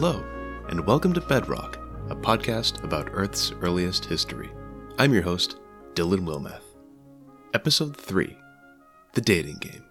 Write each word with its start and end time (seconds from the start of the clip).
Hello, 0.00 0.24
and 0.68 0.86
welcome 0.86 1.12
to 1.12 1.20
Bedrock, 1.20 1.76
a 2.08 2.14
podcast 2.14 2.84
about 2.84 3.10
Earth's 3.12 3.50
earliest 3.62 4.04
history. 4.04 4.48
I'm 4.96 5.12
your 5.12 5.24
host, 5.24 5.56
Dylan 5.94 6.20
Wilmeth. 6.20 6.62
Episode 7.52 7.96
3 7.96 8.38
The 9.14 9.20
Dating 9.20 9.56
Game. 9.56 9.84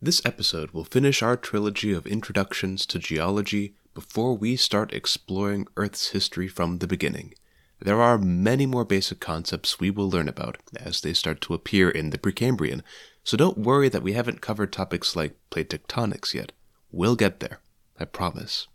This 0.00 0.24
episode 0.24 0.70
will 0.70 0.84
finish 0.84 1.20
our 1.20 1.36
trilogy 1.36 1.92
of 1.92 2.06
introductions 2.06 2.86
to 2.86 3.00
geology 3.00 3.74
before 3.92 4.36
we 4.36 4.54
start 4.54 4.94
exploring 4.94 5.66
Earth's 5.76 6.10
history 6.10 6.46
from 6.46 6.78
the 6.78 6.86
beginning. 6.86 7.34
There 7.80 8.00
are 8.00 8.18
many 8.18 8.66
more 8.66 8.84
basic 8.84 9.18
concepts 9.18 9.80
we 9.80 9.90
will 9.90 10.08
learn 10.08 10.28
about 10.28 10.58
as 10.76 11.00
they 11.00 11.12
start 11.12 11.40
to 11.40 11.54
appear 11.54 11.90
in 11.90 12.10
the 12.10 12.18
Precambrian, 12.18 12.82
so 13.24 13.36
don't 13.36 13.58
worry 13.58 13.88
that 13.88 14.04
we 14.04 14.12
haven't 14.12 14.40
covered 14.40 14.72
topics 14.72 15.16
like 15.16 15.34
plate 15.50 15.70
tectonics 15.70 16.34
yet. 16.34 16.52
We'll 16.92 17.16
get 17.16 17.40
there, 17.40 17.58
I 17.98 18.04
promise. 18.04 18.66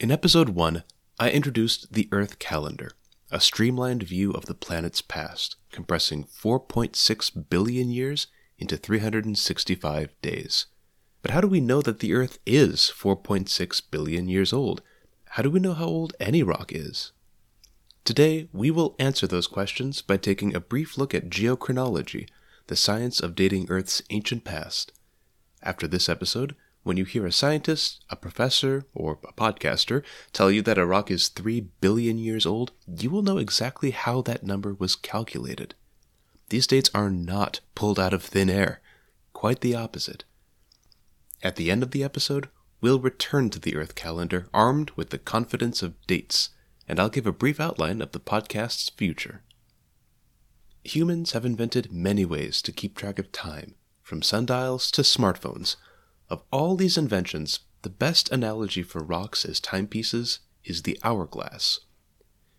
In 0.00 0.10
episode 0.10 0.48
1, 0.50 0.82
I 1.20 1.30
introduced 1.30 1.92
the 1.92 2.08
Earth 2.10 2.40
calendar, 2.40 2.90
a 3.30 3.38
streamlined 3.38 4.02
view 4.02 4.32
of 4.32 4.46
the 4.46 4.54
planet's 4.54 5.00
past, 5.00 5.56
compressing 5.70 6.24
4.6 6.24 7.48
billion 7.48 7.90
years 7.90 8.26
into 8.58 8.76
365 8.76 10.14
days. 10.20 10.66
But 11.22 11.30
how 11.30 11.40
do 11.40 11.46
we 11.46 11.60
know 11.60 11.80
that 11.82 12.00
the 12.00 12.12
Earth 12.12 12.38
is 12.44 12.92
4.6 12.96 13.82
billion 13.90 14.28
years 14.28 14.52
old? 14.52 14.82
How 15.30 15.42
do 15.42 15.50
we 15.50 15.60
know 15.60 15.74
how 15.74 15.86
old 15.86 16.14
any 16.18 16.42
rock 16.42 16.72
is? 16.72 17.12
Today, 18.04 18.48
we 18.52 18.70
will 18.70 18.96
answer 18.98 19.28
those 19.28 19.46
questions 19.46 20.02
by 20.02 20.16
taking 20.16 20.54
a 20.56 20.60
brief 20.60 20.98
look 20.98 21.14
at 21.14 21.30
geochronology, 21.30 22.28
the 22.66 22.76
science 22.76 23.20
of 23.20 23.36
dating 23.36 23.66
Earth's 23.68 24.02
ancient 24.10 24.44
past. 24.44 24.92
After 25.62 25.86
this 25.86 26.08
episode, 26.08 26.56
when 26.82 26.96
you 26.96 27.04
hear 27.04 27.26
a 27.26 27.32
scientist, 27.32 28.04
a 28.08 28.16
professor, 28.16 28.86
or 28.94 29.18
a 29.24 29.32
podcaster 29.32 30.02
tell 30.32 30.50
you 30.50 30.62
that 30.62 30.78
a 30.78 30.86
rock 30.86 31.10
is 31.10 31.28
3 31.28 31.60
billion 31.80 32.18
years 32.18 32.46
old, 32.46 32.72
you 32.86 33.10
will 33.10 33.22
know 33.22 33.38
exactly 33.38 33.90
how 33.90 34.22
that 34.22 34.42
number 34.42 34.74
was 34.74 34.96
calculated. 34.96 35.74
These 36.48 36.66
dates 36.66 36.90
are 36.94 37.10
not 37.10 37.60
pulled 37.74 38.00
out 38.00 38.14
of 38.14 38.22
thin 38.22 38.48
air, 38.48 38.80
quite 39.32 39.60
the 39.60 39.74
opposite. 39.74 40.24
At 41.42 41.56
the 41.56 41.70
end 41.70 41.82
of 41.82 41.90
the 41.90 42.02
episode, 42.02 42.48
we'll 42.80 43.00
return 43.00 43.50
to 43.50 43.58
the 43.58 43.76
Earth 43.76 43.94
calendar 43.94 44.48
armed 44.54 44.90
with 44.96 45.10
the 45.10 45.18
confidence 45.18 45.82
of 45.82 46.00
dates, 46.06 46.50
and 46.88 46.98
I'll 46.98 47.10
give 47.10 47.26
a 47.26 47.32
brief 47.32 47.60
outline 47.60 48.00
of 48.00 48.12
the 48.12 48.20
podcast's 48.20 48.88
future. 48.88 49.42
Humans 50.84 51.32
have 51.32 51.44
invented 51.44 51.92
many 51.92 52.24
ways 52.24 52.62
to 52.62 52.72
keep 52.72 52.96
track 52.96 53.18
of 53.18 53.30
time, 53.30 53.74
from 54.02 54.22
sundials 54.22 54.90
to 54.92 55.02
smartphones. 55.02 55.76
Of 56.30 56.42
all 56.50 56.76
these 56.76 56.98
inventions, 56.98 57.60
the 57.82 57.88
best 57.88 58.30
analogy 58.30 58.82
for 58.82 59.02
rocks 59.02 59.44
as 59.44 59.60
timepieces 59.60 60.40
is 60.64 60.82
the 60.82 60.98
hourglass. 61.02 61.80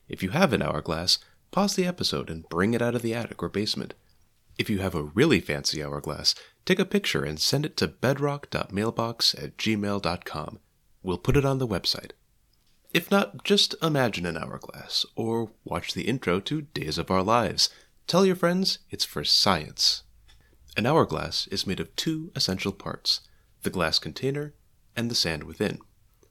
If 0.08 0.24
you 0.24 0.30
have 0.30 0.54
an 0.54 0.64
hourglass, 0.64 1.20
pause 1.52 1.76
the 1.76 1.86
episode 1.86 2.30
and 2.30 2.50
bring 2.50 2.74
it 2.74 2.82
out 2.82 2.96
of 2.96 3.04
the 3.04 3.14
attic 3.14 3.44
or 3.44 3.50
basement. 3.50 3.94
If 4.58 4.70
you 4.70 4.80
have 4.80 4.96
a 4.96 5.04
really 5.04 5.40
fancy 5.40 5.84
hourglass, 5.84 6.34
take 6.66 6.80
a 6.80 6.86
picture 6.86 7.24
and 7.24 7.40
send 7.40 7.66
it 7.66 7.78
to 7.78 7.88
bedrock.mailbox 7.88 9.36
at 9.36 9.58
gmail.com. 9.58 10.60
We'll 11.04 11.18
put 11.18 11.38
it 11.38 11.46
on 11.46 11.60
the 11.60 11.68
website. 11.68 12.12
If 12.92 13.12
not, 13.12 13.44
just 13.44 13.76
imagine 13.84 14.26
an 14.26 14.38
hourglass, 14.38 15.06
or 15.16 15.52
watch 15.64 15.94
the 15.94 16.08
intro 16.08 16.40
to 16.40 16.64
Days 16.64 16.98
of 16.98 17.12
Our 17.12 17.22
Lives. 17.22 17.70
Tell 18.08 18.26
your 18.26 18.36
friends 18.36 18.80
it's 18.90 19.06
for 19.06 19.24
science. 19.24 20.02
An 20.76 20.88
hourglass 20.88 21.46
is 21.48 21.68
made 21.68 21.80
of 21.80 21.96
two 21.96 22.32
essential 22.36 22.72
parts 22.72 23.22
the 23.64 23.70
glass 23.70 24.00
container, 24.00 24.54
and 24.96 25.10
the 25.10 25.16
sand 25.16 25.44
within. 25.44 25.80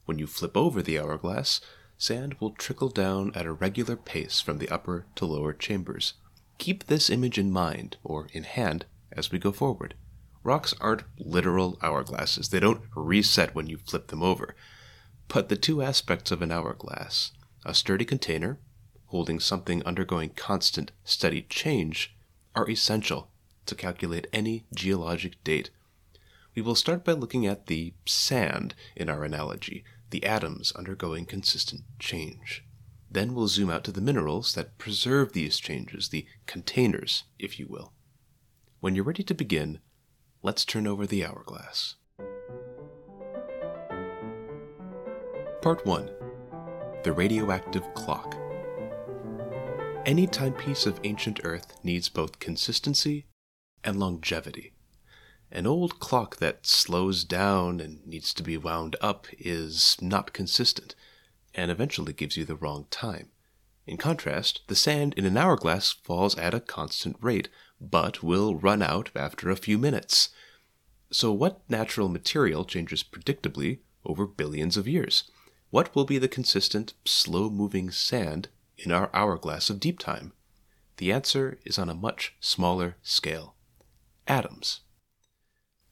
When 0.05 0.19
you 0.19 0.27
flip 0.27 0.57
over 0.57 0.83
the 0.83 0.99
hourglass, 0.99 1.61
sand 1.97 2.37
will 2.41 2.51
trickle 2.53 2.89
down 2.89 3.33
at 3.35 3.47
a 3.47 3.53
regular 3.53 3.97
pace 3.97 4.41
from 4.41 4.59
the 4.59 4.69
upper 4.69 5.07
to 5.17 5.27
lower 5.27 5.53
chambers. 5.53 6.15
Keep 6.59 6.85
this 6.85 7.11
image 7.11 7.39
in 7.39 7.51
mind, 7.51 7.97
or 8.03 8.29
in 8.33 8.45
hand, 8.45 8.87
as 9.13 9.31
we 9.31 9.39
go 9.39 9.53
forward. 9.53 9.95
Rocks 10.43 10.75
aren't 10.81 11.05
literal 11.19 11.77
hourglasses, 11.83 12.51
they 12.51 12.61
don't 12.61 12.83
reset 12.95 13.55
when 13.55 13.67
you 13.67 13.77
flip 13.77 14.07
them 14.09 14.23
over. 14.23 14.55
But 15.29 15.49
the 15.49 15.57
two 15.57 15.83
aspects 15.83 16.31
of 16.31 16.43
an 16.43 16.51
hourglass 16.51 17.33
a 17.65 17.75
sturdy 17.75 18.05
container, 18.05 18.59
holding 19.07 19.41
something 19.41 19.83
undergoing 19.85 20.31
constant, 20.31 20.93
steady 21.05 21.43
change, 21.43 22.17
are 22.55 22.71
essential 22.71 23.31
to 23.67 23.75
calculate 23.75 24.27
any 24.33 24.65
geologic 24.75 25.43
date 25.45 25.71
we 26.55 26.63
will 26.63 26.75
start 26.75 27.05
by 27.05 27.13
looking 27.13 27.47
at 27.47 27.67
the 27.67 27.95
sand 28.07 28.75
in 28.97 29.09
our 29.09 29.25
analogy, 29.25 29.85
the 30.11 30.25
atoms 30.25 30.73
undergoing 30.73 31.25
consistent 31.25 31.83
change. 31.99 32.65
Then 33.11 33.35
we'll 33.35 33.49
zoom 33.49 33.71
out 33.71 33.85
to 33.85 33.93
the 33.93 34.01
minerals 34.01 34.55
that 34.55 34.77
preserve 34.77 35.33
these 35.33 35.59
changes, 35.59 36.09
the 36.09 36.27
containers, 36.47 37.25
if 37.39 37.59
you 37.59 37.67
will. 37.67 37.93
When 38.81 38.95
you're 38.95 39.05
ready 39.05 39.23
to 39.25 39.35
begin, 39.35 39.81
let's 40.43 40.65
turn 40.65 40.87
over 40.87 41.07
the 41.07 41.25
hourglass. 41.25 41.95
Part 45.63 45.85
1 45.85 46.11
The 47.03 47.13
Radioactive 47.13 47.83
Clock. 47.95 48.37
Any 50.07 50.27
timepiece 50.27 50.87
of 50.87 51.01
ancient 51.05 51.41
Earth 51.45 51.77
needs 51.83 52.09
both 52.09 52.39
consistency 52.39 53.27
and 53.83 53.99
longevity. 53.99 54.73
An 55.51 55.67
old 55.67 55.99
clock 55.99 56.37
that 56.37 56.67
slows 56.67 57.25
down 57.25 57.81
and 57.81 58.07
needs 58.07 58.35
to 58.35 58.43
be 58.43 58.59
wound 58.59 58.97
up 59.01 59.27
is 59.39 59.97
not 60.01 60.35
consistent, 60.35 60.95
and 61.55 61.71
eventually 61.71 62.13
gives 62.13 62.37
you 62.37 62.45
the 62.45 62.57
wrong 62.57 62.87
time. 62.91 63.31
In 63.87 63.97
contrast, 63.97 64.61
the 64.67 64.77
sand 64.77 65.15
in 65.17 65.25
an 65.25 65.39
hourglass 65.39 65.93
falls 65.93 66.37
at 66.37 66.53
a 66.53 66.61
constant 66.61 67.17
rate, 67.23 67.49
but 67.81 68.23
will 68.23 68.57
run 68.57 68.83
out 68.83 69.11
after 69.17 69.49
a 69.49 69.57
few 69.57 69.79
minutes. 69.79 70.29
So, 71.11 71.33
what 71.33 71.63
natural 71.71 72.11
material 72.11 72.67
changes 72.67 73.03
predictably 73.03 73.79
over 74.05 74.27
billions 74.27 74.77
of 74.77 74.87
years? 74.87 75.31
What 75.71 75.95
will 75.95 76.05
be 76.05 76.19
the 76.19 76.29
consistent, 76.29 76.93
slow 77.07 77.49
moving 77.49 77.91
sand 77.91 78.49
in 78.77 78.93
our 78.93 79.09
hourglass 79.15 79.71
of 79.71 79.81
deep 79.81 79.99
time? 79.99 80.33
The 80.99 81.11
answer 81.11 81.59
is 81.65 81.79
on 81.79 81.89
a 81.89 81.95
much 81.95 82.35
smaller 82.41 82.97
scale 83.03 83.55
atoms. 84.27 84.81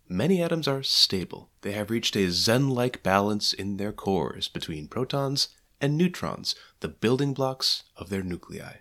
Many 0.09 0.41
atoms 0.41 0.69
are 0.69 0.84
stable. 0.84 1.50
They 1.62 1.72
have 1.72 1.91
reached 1.91 2.15
a 2.15 2.31
Zen 2.31 2.71
like 2.71 3.03
balance 3.03 3.53
in 3.53 3.77
their 3.77 3.93
cores 3.93 4.47
between 4.47 4.87
protons 4.87 5.49
and 5.81 5.99
neutrons, 5.99 6.55
the 6.78 6.89
building 6.89 7.34
blocks 7.34 7.83
of 7.97 8.09
their 8.09 8.22
nuclei. 8.22 8.77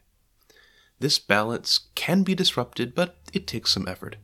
This 0.99 1.17
balance 1.17 1.87
can 1.95 2.21
be 2.21 2.35
disrupted, 2.35 2.93
but 2.93 3.17
it 3.33 3.47
takes 3.47 3.71
some 3.71 3.87
effort. 3.87 4.17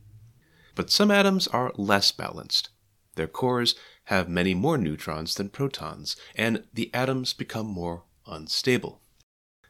But 0.76 0.92
some 0.92 1.10
atoms 1.10 1.48
are 1.48 1.74
less 1.76 2.12
balanced. 2.12 2.70
Their 3.16 3.28
cores 3.28 3.74
have 4.06 4.30
many 4.30 4.54
more 4.54 4.78
neutrons 4.78 5.34
than 5.34 5.50
protons, 5.50 6.16
and 6.36 6.66
the 6.72 6.94
atoms 6.94 7.34
become 7.34 7.66
more 7.68 8.04
unstable. 8.28 9.02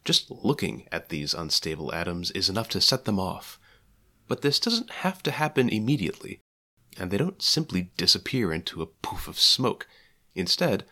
Just 0.03 0.29
looking 0.29 0.87
at 0.91 1.09
these 1.09 1.33
unstable 1.33 1.93
atoms 1.93 2.29
is 2.31 2.49
enough 2.49 2.67
to 2.69 2.81
set 2.81 3.05
them 3.05 3.19
off. 3.19 3.57
But 4.27 4.41
this 4.41 4.59
doesn't 4.59 4.91
have 4.91 5.23
to 5.23 5.31
happen 5.31 5.69
immediately 5.69 6.41
and 6.97 7.11
they 7.11 7.17
don't 7.17 7.41
simply 7.41 7.91
disappear 7.97 8.51
into 8.51 8.81
a 8.81 8.87
poof 8.87 9.27
of 9.27 9.39
smoke. 9.39 9.87
Instead, 10.35 10.85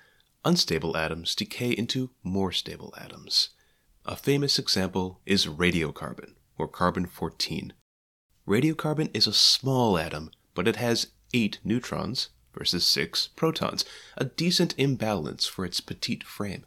unstable 0.45 0.95
atoms 0.95 1.35
decay 1.35 1.71
into 1.71 2.11
more 2.23 2.51
stable 2.51 2.93
atoms. 2.97 3.49
A 4.05 4.15
famous 4.15 4.57
example 4.57 5.19
is 5.25 5.45
radiocarbon, 5.45 6.35
or 6.57 6.67
carbon 6.67 7.05
14. 7.05 7.73
Radiocarbon 8.47 9.09
is 9.13 9.27
a 9.27 9.33
small 9.33 9.97
atom, 9.97 10.31
but 10.55 10.67
it 10.67 10.77
has 10.77 11.07
8 11.33 11.59
neutrons 11.63 12.29
versus 12.53 12.85
6 12.87 13.27
protons, 13.35 13.85
a 14.17 14.25
decent 14.25 14.73
imbalance 14.77 15.45
for 15.45 15.65
its 15.65 15.81
petite 15.81 16.23
frame. 16.23 16.65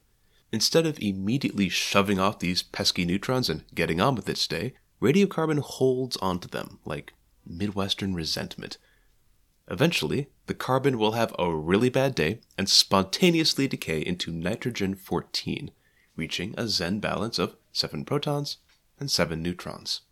Instead 0.52 0.87
of 0.87 0.99
immediately 1.00 1.69
shoving 1.69 2.20
off 2.20 2.38
these 2.38 2.62
pesky 2.62 3.05
neutrons 3.05 3.49
and 3.49 3.64
getting 3.75 4.00
on 4.00 4.14
with 4.14 4.29
its 4.29 4.46
day, 4.46 4.75
radiocarbon 5.00 5.58
holds 5.58 6.17
onto 6.19 6.46
them 6.46 6.79
like 6.84 7.14
Midwestern 7.44 8.14
resentment 8.14 8.79
Eventually, 9.69 10.29
the 10.47 10.55
carbon 10.55 10.99
will 10.99 11.12
have 11.12 11.35
a 11.38 11.55
really 11.55 11.88
bad 11.88 12.14
day 12.14 12.41
and 12.59 12.69
spontaneously 12.69 13.69
decay 13.69 14.00
into 14.00 14.32
nitrogen 14.32 14.94
14, 14.94 15.70
reaching 16.17 16.55
a 16.59 16.69
Zen 16.69 16.99
balance 17.00 17.38
of 17.38 17.56
7 17.73 18.05
protons 18.05 18.59
and 18.99 19.11
7 19.11 19.41
neutrons. 19.43 20.03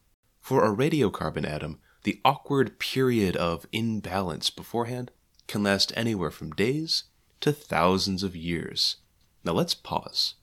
For 0.41 0.65
a 0.65 0.75
radiocarbon 0.75 1.47
atom, 1.47 1.81
the 2.05 2.21
awkward 2.25 2.79
period 2.79 3.37
of 3.37 3.67
imbalance 3.73 4.51
beforehand 4.51 5.11
can 5.47 5.63
last 5.63 5.93
anywhere 5.97 6.31
from 6.31 6.53
days 6.53 7.05
to 7.41 7.53
thousands 7.53 8.23
of 8.23 8.37
years. 8.37 8.97
Now 9.45 9.53
let's 9.53 9.75
pause. 9.75 10.35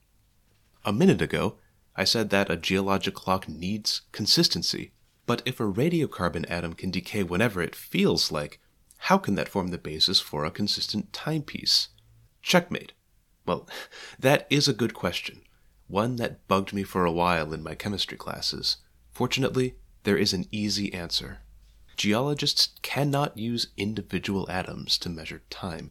A 0.84 0.92
minute 0.92 1.22
ago, 1.22 1.56
I 1.96 2.04
said 2.04 2.30
that 2.30 2.50
a 2.50 2.56
geologic 2.56 3.14
clock 3.14 3.48
needs 3.48 4.02
consistency, 4.12 4.92
but 5.26 5.42
if 5.44 5.58
a 5.58 5.64
radiocarbon 5.64 6.48
atom 6.48 6.74
can 6.74 6.90
decay 6.90 7.22
whenever 7.22 7.60
it 7.60 7.74
feels 7.74 8.30
like, 8.30 8.60
how 8.98 9.18
can 9.18 9.34
that 9.36 9.48
form 9.48 9.68
the 9.68 9.78
basis 9.78 10.20
for 10.20 10.44
a 10.44 10.50
consistent 10.50 11.12
timepiece? 11.12 11.88
Checkmate. 12.42 12.92
Well, 13.46 13.68
that 14.18 14.46
is 14.50 14.68
a 14.68 14.72
good 14.72 14.94
question, 14.94 15.42
one 15.86 16.16
that 16.16 16.46
bugged 16.48 16.72
me 16.72 16.82
for 16.82 17.04
a 17.04 17.12
while 17.12 17.52
in 17.52 17.62
my 17.62 17.74
chemistry 17.74 18.18
classes. 18.18 18.78
Fortunately, 19.10 19.74
there 20.04 20.18
is 20.18 20.32
an 20.32 20.46
easy 20.50 20.92
answer. 20.92 21.38
Geologists 21.96 22.70
cannot 22.82 23.36
use 23.36 23.68
individual 23.76 24.48
atoms 24.50 24.98
to 24.98 25.08
measure 25.08 25.42
time. 25.50 25.90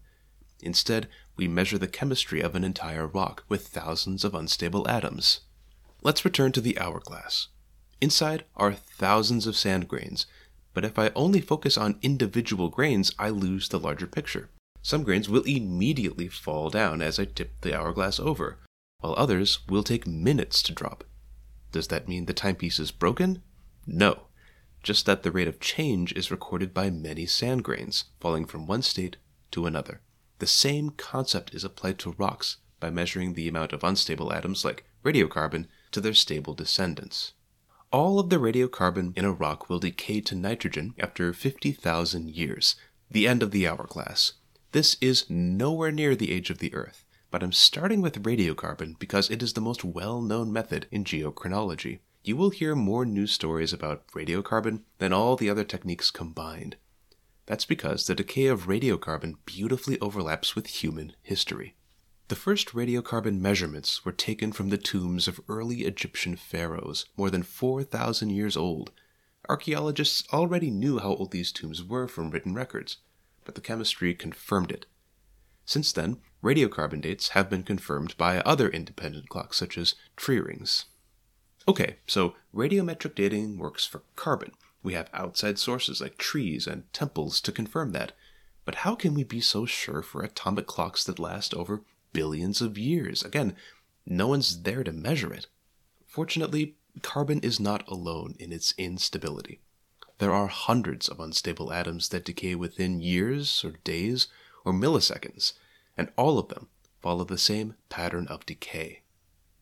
Instead, 0.62 1.08
we 1.36 1.48
measure 1.48 1.78
the 1.78 1.88
chemistry 1.88 2.42
of 2.42 2.56
an 2.56 2.64
entire 2.64 3.06
rock 3.06 3.44
with 3.50 3.68
thousands 3.68 4.24
of 4.24 4.34
unstable 4.34 4.88
atoms. 4.88 5.42
Let's 6.02 6.26
return 6.26 6.52
to 6.54 6.62
the 6.62 6.80
hourglass. 6.80 7.50
Inside 8.00 8.46
are 8.56 8.74
thousands 8.74 9.48
of 9.48 9.58
sand 9.58 9.88
grains, 9.88 10.26
but 10.78 10.86
if 10.86 11.00
I 11.00 11.10
only 11.16 11.42
focus 11.42 11.76
on 11.76 11.98
individual 12.04 12.70
grains, 12.70 13.12
I 13.18 13.30
lose 13.30 13.68
the 13.68 13.80
larger 13.80 14.06
picture. 14.06 14.52
Some 14.84 15.02
grains 15.02 15.28
will 15.28 15.42
immediately 15.42 16.28
fall 16.28 16.70
down 16.70 17.02
as 17.02 17.18
I 17.18 17.26
tip 17.26 17.62
the 17.62 17.76
hourglass 17.76 18.20
over, 18.20 18.60
while 19.00 19.16
others 19.18 19.68
will 19.68 19.82
take 19.82 20.06
minutes 20.06 20.62
to 20.62 20.74
drop. 20.74 21.04
Does 21.72 21.88
that 21.88 22.08
mean 22.08 22.28
the 22.28 22.34
timepiece 22.36 22.78
is 22.78 22.92
broken? 22.92 23.42
No, 23.88 24.28
just 24.84 25.08
that 25.08 25.24
the 25.24 25.32
rate 25.32 25.48
of 25.48 25.60
change 25.60 26.14
is 26.14 26.30
recorded 26.30 26.76
by 26.76 26.92
many 26.92 27.26
sand 27.26 27.64
grains, 27.64 28.04
falling 28.20 28.46
from 28.46 28.68
one 28.68 28.84
state 28.84 29.18
to 29.50 29.66
another. 29.66 30.02
The 30.38 30.46
same 30.46 30.92
concept 30.92 31.56
is 31.56 31.64
applied 31.64 31.98
to 32.02 32.14
rocks 32.20 32.58
by 32.80 32.92
measuring 32.92 33.34
the 33.34 33.48
amount 33.48 33.74
of 33.74 33.84
unstable 33.84 34.32
atoms 34.32 34.64
like 34.64 34.86
radiocarbon 35.04 35.66
to 35.90 36.02
their 36.02 36.14
stable 36.14 36.54
descendants. 36.54 37.34
All 37.90 38.20
of 38.20 38.30
the 38.30 38.36
radiocarbon 38.36 39.18
in 39.18 39.24
a 39.24 39.32
rock 39.32 39.70
will 39.70 39.80
decay 39.80 40.20
to 40.20 40.36
nitrogen 40.36 40.94
after 41.00 41.32
50,000 41.32 42.30
years, 42.30 42.76
the 43.10 43.26
end 43.26 43.42
of 43.42 43.52
the 43.52 43.66
hourglass. 43.66 44.34
This 44.74 44.98
is 45.00 45.30
nowhere 45.30 45.94
near 45.94 46.14
the 46.14 46.34
age 46.34 46.50
of 46.50 46.58
the 46.58 46.74
Earth, 46.74 47.06
but 47.32 47.42
I'm 47.42 47.54
starting 47.54 48.02
with 48.02 48.22
radiocarbon 48.24 49.00
because 49.00 49.30
it 49.30 49.42
is 49.42 49.54
the 49.54 49.62
most 49.62 49.86
well 49.86 50.22
known 50.22 50.52
method 50.52 50.88
in 50.92 51.06
geochronology. 51.06 52.00
You 52.26 52.36
will 52.36 52.50
hear 52.50 52.76
more 52.76 53.06
news 53.06 53.32
stories 53.32 53.72
about 53.72 54.06
radiocarbon 54.08 54.82
than 54.98 55.14
all 55.14 55.38
the 55.38 55.50
other 55.50 55.64
techniques 55.64 56.12
combined. 56.12 56.76
That's 57.46 57.64
because 57.64 58.06
the 58.06 58.16
decay 58.16 58.48
of 58.48 58.68
radiocarbon 58.68 59.36
beautifully 59.46 59.98
overlaps 60.02 60.58
with 60.58 60.68
human 60.68 61.14
history. 61.24 61.77
The 62.30 62.36
first 62.36 62.74
radiocarbon 62.74 63.40
measurements 63.40 64.04
were 64.04 64.12
taken 64.12 64.52
from 64.52 64.68
the 64.70 64.78
tombs 64.78 65.30
of 65.30 65.40
early 65.48 65.86
Egyptian 65.86 66.36
pharaohs, 66.36 67.06
more 67.16 67.30
than 67.30 67.44
4,000 67.44 68.30
years 68.32 68.58
old. 68.58 68.92
Archaeologists 69.48 70.24
already 70.34 70.70
knew 70.70 71.00
how 71.00 71.14
old 71.14 71.32
these 71.32 71.54
tombs 71.54 71.82
were 71.82 72.06
from 72.06 72.30
written 72.30 72.54
records, 72.54 72.98
but 73.46 73.56
the 73.56 73.62
chemistry 73.62 74.14
confirmed 74.14 74.72
it. 74.72 74.86
Since 75.64 75.94
then, 75.94 76.18
radiocarbon 76.44 77.00
dates 77.00 77.30
have 77.30 77.50
been 77.50 77.64
confirmed 77.64 78.18
by 78.18 78.40
other 78.42 78.68
independent 78.68 79.30
clocks, 79.30 79.56
such 79.56 79.78
as 79.78 79.96
tree 80.18 80.42
rings. 80.42 80.86
Okay, 81.66 81.96
so 82.08 82.36
radiometric 82.54 83.16
dating 83.16 83.58
works 83.58 83.86
for 83.86 84.04
carbon, 84.18 84.52
we 84.84 84.94
have 84.94 85.10
outside 85.14 85.58
sources 85.60 86.02
like 86.02 86.18
trees 86.18 86.68
and 86.68 86.92
temples 86.94 87.40
to 87.42 87.52
confirm 87.52 87.92
that. 87.94 88.12
But 88.66 88.76
how 88.76 88.96
can 88.96 89.14
we 89.14 89.24
be 89.24 89.40
so 89.40 89.66
sure 89.66 90.02
for 90.02 90.24
atomic 90.24 90.68
clocks 90.68 91.06
that 91.06 91.20
last 91.20 91.54
over 91.54 91.84
billions 92.18 92.62
of 92.62 92.80
years? 92.80 93.22
Again, 93.22 93.56
no 94.04 94.26
one's 94.26 94.64
there 94.64 94.84
to 94.84 94.92
measure 94.92 95.32
it. 95.32 95.46
Fortunately, 96.08 96.74
carbon 97.04 97.40
is 97.42 97.60
not 97.60 97.88
alone 97.88 98.34
in 98.40 98.52
its 98.52 98.74
instability. 98.76 99.62
There 100.18 100.34
are 100.34 100.48
hundreds 100.48 101.08
of 101.08 101.20
unstable 101.20 101.72
atoms 101.72 102.10
that 102.10 102.26
decay 102.26 102.56
within 102.56 103.02
years 103.02 103.64
or 103.64 103.74
days 103.84 104.30
or 104.66 104.74
milliseconds, 104.74 105.54
and 105.96 106.12
all 106.18 106.40
of 106.40 106.48
them 106.48 106.70
follow 107.04 107.24
the 107.24 107.38
same 107.38 107.76
pattern 107.88 108.26
of 108.30 108.48
decay 108.48 109.04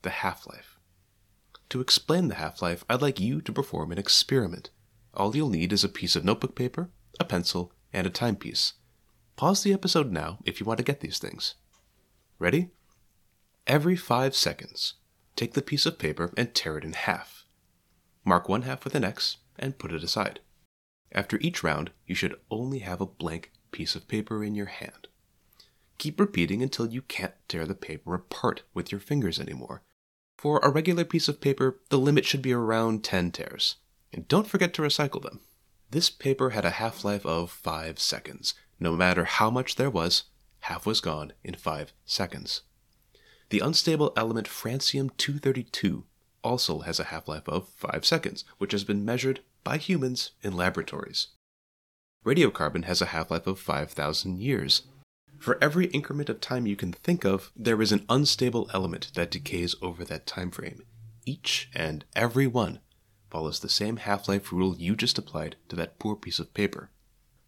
the 0.03 0.11
half 0.11 0.47
life. 0.47 0.79
To 1.71 1.81
explain 1.81 2.29
the 2.29 2.35
half 2.35 2.61
life, 2.61 2.85
I'd 2.89 3.01
like 3.01 3.19
you 3.19 3.41
to 3.41 3.51
perform 3.51 3.91
an 3.91 3.97
experiment. 3.97 4.69
All 5.13 5.35
you'll 5.35 5.49
need 5.49 5.73
is 5.73 5.83
a 5.83 5.89
piece 5.89 6.15
of 6.15 6.23
notebook 6.23 6.55
paper, 6.55 6.89
a 7.19 7.25
pencil, 7.25 7.73
and 7.91 8.07
a 8.07 8.09
timepiece. 8.09 8.75
Pause 9.35 9.63
the 9.63 9.73
episode 9.73 10.09
now 10.09 10.37
if 10.45 10.61
you 10.61 10.65
want 10.65 10.77
to 10.77 10.85
get 10.85 11.01
these 11.01 11.17
things. 11.17 11.55
Ready? 12.37 12.69
Every 13.67 13.95
five 13.95 14.35
seconds, 14.35 14.95
take 15.35 15.53
the 15.53 15.61
piece 15.61 15.85
of 15.85 15.97
paper 15.97 16.31
and 16.37 16.53
tear 16.53 16.77
it 16.77 16.83
in 16.83 16.93
half. 16.93 17.45
Mark 18.23 18.49
one 18.49 18.63
half 18.63 18.83
with 18.83 18.95
an 18.95 19.03
X 19.03 19.37
and 19.57 19.77
put 19.77 19.93
it 19.93 20.03
aside. 20.03 20.39
After 21.11 21.39
each 21.39 21.63
round, 21.63 21.91
you 22.05 22.15
should 22.15 22.35
only 22.51 22.79
have 22.79 23.01
a 23.01 23.05
blank 23.05 23.51
piece 23.71 23.95
of 23.95 24.07
paper 24.07 24.43
in 24.43 24.55
your 24.55 24.65
hand. 24.65 25.07
Keep 25.97 26.19
repeating 26.19 26.61
until 26.61 26.87
you 26.87 27.01
can't 27.01 27.33
tear 27.47 27.65
the 27.65 27.75
paper 27.75 28.13
apart 28.13 28.63
with 28.73 28.91
your 28.91 28.99
fingers 28.99 29.39
anymore. 29.39 29.81
For 30.37 30.59
a 30.59 30.69
regular 30.69 31.05
piece 31.05 31.29
of 31.29 31.39
paper, 31.39 31.79
the 31.89 31.97
limit 31.97 32.25
should 32.25 32.41
be 32.41 32.53
around 32.53 33.03
10 33.03 33.31
tears 33.31 33.77
and 34.15 34.27
don't 34.27 34.47
forget 34.47 34.73
to 34.73 34.81
recycle 34.81 35.21
them. 35.21 35.41
This 35.91 36.09
paper 36.09 36.51
had 36.51 36.65
a 36.65 36.71
half 36.71 37.03
life 37.03 37.25
of 37.25 37.51
5 37.51 37.99
seconds. 37.99 38.53
No 38.79 38.95
matter 38.95 39.25
how 39.25 39.49
much 39.49 39.75
there 39.75 39.89
was, 39.89 40.23
half 40.65 40.85
was 40.85 40.99
gone 40.99 41.31
in 41.43 41.53
5 41.53 41.93
seconds. 42.05 42.61
The 43.49 43.59
unstable 43.59 44.11
element 44.17 44.47
francium 44.47 45.15
232 45.15 46.05
also 46.43 46.79
has 46.79 46.99
a 46.99 47.05
half 47.05 47.27
life 47.27 47.47
of 47.47 47.69
5 47.69 48.03
seconds, 48.03 48.43
which 48.57 48.71
has 48.71 48.83
been 48.83 49.05
measured 49.05 49.41
by 49.63 49.77
humans 49.77 50.31
in 50.41 50.57
laboratories. 50.57 51.27
Radiocarbon 52.25 52.85
has 52.85 52.99
a 52.99 53.07
half 53.07 53.29
life 53.29 53.45
of 53.45 53.59
5,000 53.59 54.39
years. 54.39 54.81
For 55.37 55.63
every 55.63 55.85
increment 55.87 56.29
of 56.29 56.41
time 56.41 56.65
you 56.65 56.75
can 56.75 56.93
think 56.93 57.23
of, 57.23 57.51
there 57.55 57.81
is 57.81 57.91
an 57.91 58.05
unstable 58.09 58.67
element 58.73 59.11
that 59.13 59.29
decays 59.29 59.75
over 59.83 60.03
that 60.05 60.25
time 60.25 60.49
frame. 60.49 60.81
Each 61.27 61.69
and 61.75 62.05
every 62.15 62.47
one 62.47 62.79
follows 63.29 63.59
the 63.59 63.69
same 63.69 63.97
half 63.97 64.27
life 64.27 64.51
rule 64.51 64.75
you 64.77 64.95
just 64.95 65.19
applied 65.19 65.57
to 65.69 65.75
that 65.75 65.99
poor 65.99 66.15
piece 66.15 66.39
of 66.39 66.55
paper. 66.55 66.89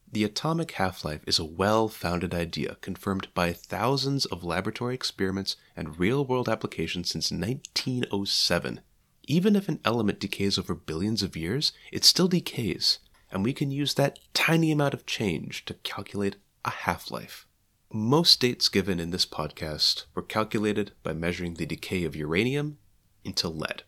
The 0.10 0.24
atomic 0.24 0.72
half 0.72 1.04
life 1.04 1.22
is 1.28 1.38
a 1.38 1.46
well 1.46 1.90
founded 1.90 2.34
idea 2.34 2.78
confirmed 2.80 3.28
by 3.34 3.52
thousands 3.52 4.26
of 4.26 4.44
laboratory 4.44 4.96
experiments 4.96 5.58
and 5.76 6.00
real 6.00 6.26
world 6.26 6.48
applications 6.48 7.10
since 7.10 7.30
1907. 7.30 8.80
Even 9.28 9.56
if 9.58 9.68
an 9.68 9.82
element 9.84 10.22
decays 10.22 10.58
over 10.58 10.74
billions 10.74 11.22
of 11.22 11.36
years, 11.36 11.74
it 11.92 12.06
still 12.06 12.30
decays, 12.30 13.00
and 13.30 13.44
we 13.44 13.52
can 13.52 13.70
use 13.70 13.96
that 13.96 14.20
tiny 14.34 14.72
amount 14.72 14.94
of 14.94 15.06
change 15.06 15.66
to 15.66 15.74
calculate 15.74 16.38
a 16.64 16.70
half 16.70 17.12
life. 17.12 17.46
Most 17.92 18.40
dates 18.40 18.70
given 18.70 19.02
in 19.02 19.12
this 19.12 19.26
podcast 19.26 20.06
were 20.16 20.22
calculated 20.22 20.94
by 21.04 21.12
measuring 21.12 21.56
the 21.56 21.66
decay 21.66 22.06
of 22.06 22.16
uranium 22.16 22.78
into 23.26 23.50
lead. 23.50 23.84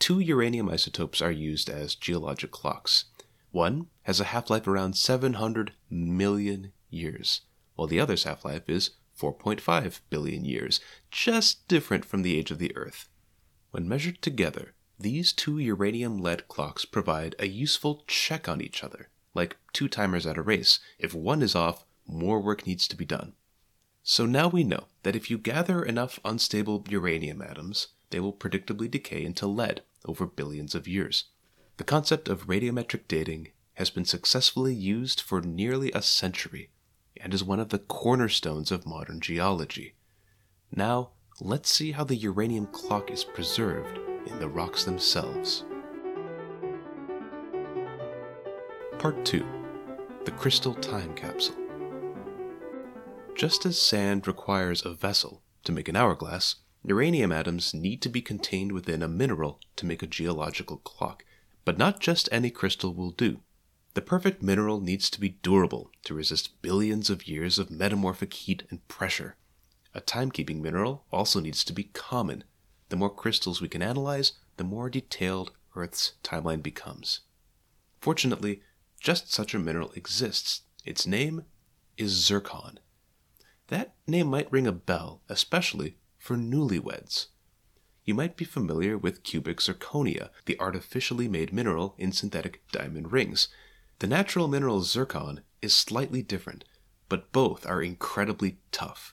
Two 0.00 0.18
uranium 0.18 0.68
isotopes 0.68 1.22
are 1.22 1.30
used 1.30 1.70
as 1.70 1.94
geologic 1.94 2.50
clocks. 2.50 3.04
One 3.56 3.86
has 4.02 4.20
a 4.20 4.24
half 4.24 4.50
life 4.50 4.68
around 4.68 4.98
700 4.98 5.72
million 5.88 6.72
years, 6.90 7.40
while 7.74 7.88
the 7.88 7.98
other's 7.98 8.24
half 8.24 8.44
life 8.44 8.68
is 8.68 8.90
4.5 9.18 10.00
billion 10.10 10.44
years, 10.44 10.78
just 11.10 11.66
different 11.66 12.04
from 12.04 12.20
the 12.20 12.36
age 12.36 12.50
of 12.50 12.58
the 12.58 12.76
Earth. 12.76 13.08
When 13.70 13.88
measured 13.88 14.20
together, 14.20 14.74
these 14.98 15.32
two 15.32 15.56
uranium 15.56 16.18
lead 16.18 16.48
clocks 16.48 16.84
provide 16.84 17.34
a 17.38 17.48
useful 17.48 18.04
check 18.06 18.46
on 18.46 18.60
each 18.60 18.84
other, 18.84 19.08
like 19.32 19.56
two 19.72 19.88
timers 19.88 20.26
at 20.26 20.36
a 20.36 20.42
race. 20.42 20.78
If 20.98 21.14
one 21.14 21.40
is 21.40 21.54
off, 21.54 21.86
more 22.06 22.42
work 22.42 22.66
needs 22.66 22.86
to 22.88 22.94
be 22.94 23.06
done. 23.06 23.32
So 24.02 24.26
now 24.26 24.48
we 24.48 24.64
know 24.64 24.88
that 25.02 25.16
if 25.16 25.30
you 25.30 25.38
gather 25.38 25.82
enough 25.82 26.20
unstable 26.26 26.84
uranium 26.90 27.40
atoms, 27.40 27.88
they 28.10 28.20
will 28.20 28.34
predictably 28.34 28.90
decay 28.90 29.24
into 29.24 29.46
lead 29.46 29.80
over 30.04 30.26
billions 30.26 30.74
of 30.74 30.86
years. 30.86 31.30
The 31.76 31.84
concept 31.84 32.28
of 32.28 32.46
radiometric 32.46 33.02
dating 33.06 33.48
has 33.74 33.90
been 33.90 34.06
successfully 34.06 34.74
used 34.74 35.20
for 35.20 35.42
nearly 35.42 35.92
a 35.92 36.00
century 36.00 36.70
and 37.20 37.34
is 37.34 37.44
one 37.44 37.60
of 37.60 37.68
the 37.68 37.78
cornerstones 37.78 38.70
of 38.70 38.86
modern 38.86 39.20
geology. 39.20 39.94
Now, 40.74 41.10
let's 41.38 41.70
see 41.70 41.92
how 41.92 42.04
the 42.04 42.16
uranium 42.16 42.66
clock 42.68 43.10
is 43.10 43.24
preserved 43.24 43.98
in 44.26 44.38
the 44.38 44.48
rocks 44.48 44.84
themselves. 44.84 45.64
Part 48.98 49.24
2 49.26 49.44
The 50.24 50.30
Crystal 50.32 50.74
Time 50.74 51.14
Capsule. 51.14 51.56
Just 53.34 53.66
as 53.66 53.78
sand 53.78 54.26
requires 54.26 54.82
a 54.82 54.94
vessel 54.94 55.42
to 55.64 55.72
make 55.72 55.90
an 55.90 55.96
hourglass, 55.96 56.56
Uranium 56.82 57.32
atoms 57.32 57.74
need 57.74 58.00
to 58.00 58.08
be 58.08 58.22
contained 58.22 58.70
within 58.70 59.02
a 59.02 59.08
mineral 59.08 59.58
to 59.74 59.84
make 59.84 60.04
a 60.04 60.06
geological 60.06 60.76
clock, 60.78 61.24
but 61.66 61.76
not 61.76 62.00
just 62.00 62.28
any 62.30 62.48
crystal 62.48 62.94
will 62.94 63.10
do. 63.10 63.40
The 63.94 64.00
perfect 64.00 64.40
mineral 64.40 64.80
needs 64.80 65.10
to 65.10 65.20
be 65.20 65.30
durable 65.42 65.90
to 66.04 66.14
resist 66.14 66.62
billions 66.62 67.10
of 67.10 67.26
years 67.26 67.58
of 67.58 67.70
metamorphic 67.70 68.32
heat 68.32 68.62
and 68.70 68.86
pressure. 68.86 69.36
A 69.92 70.00
timekeeping 70.00 70.60
mineral 70.60 71.04
also 71.10 71.40
needs 71.40 71.64
to 71.64 71.72
be 71.72 71.90
common. 71.92 72.44
The 72.88 72.96
more 72.96 73.10
crystals 73.10 73.60
we 73.60 73.68
can 73.68 73.82
analyze, 73.82 74.34
the 74.58 74.64
more 74.64 74.88
detailed 74.88 75.50
Earth's 75.74 76.12
timeline 76.22 76.62
becomes. 76.62 77.20
Fortunately, 78.00 78.62
just 79.00 79.32
such 79.32 79.52
a 79.52 79.58
mineral 79.58 79.90
exists. 79.92 80.62
Its 80.84 81.04
name 81.04 81.46
is 81.96 82.12
zircon. 82.12 82.78
That 83.68 83.94
name 84.06 84.28
might 84.28 84.52
ring 84.52 84.68
a 84.68 84.72
bell, 84.72 85.22
especially 85.28 85.96
for 86.16 86.36
newlyweds. 86.36 87.26
You 88.06 88.14
might 88.14 88.36
be 88.36 88.44
familiar 88.44 88.96
with 88.96 89.24
cubic 89.24 89.60
zirconia, 89.60 90.30
the 90.44 90.58
artificially 90.60 91.26
made 91.26 91.52
mineral 91.52 91.96
in 91.98 92.12
synthetic 92.12 92.62
diamond 92.70 93.10
rings. 93.10 93.48
The 93.98 94.06
natural 94.06 94.46
mineral 94.46 94.82
zircon 94.82 95.40
is 95.60 95.74
slightly 95.74 96.22
different, 96.22 96.64
but 97.08 97.32
both 97.32 97.66
are 97.66 97.82
incredibly 97.82 98.58
tough. 98.70 99.12